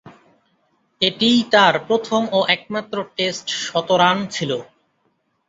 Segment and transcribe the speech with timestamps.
[1.01, 4.51] এটিই তার প্রথম ও একমাত্র টেস্ট শতরান ছিল।